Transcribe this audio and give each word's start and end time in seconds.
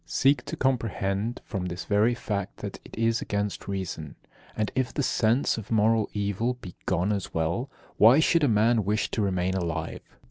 Seek 0.07 0.43
to 0.45 0.57
comprehend 0.57 1.41
from 1.45 1.67
this 1.67 1.85
very 1.85 2.15
fact 2.15 2.57
that 2.57 2.79
it 2.83 2.97
is 2.97 3.21
against 3.21 3.67
reason. 3.67 4.15
And 4.57 4.71
if 4.73 4.91
the 4.91 5.03
sense 5.03 5.59
of 5.59 5.69
moral 5.69 6.09
evil 6.11 6.55
be 6.55 6.73
gone 6.87 7.11
as 7.11 7.35
well, 7.35 7.69
why 7.97 8.19
should 8.19 8.43
a 8.43 8.47
man 8.47 8.83
wish 8.83 9.11
to 9.11 9.21
remain 9.21 9.53
alive? 9.53 10.01